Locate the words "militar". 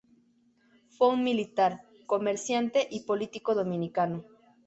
1.23-1.83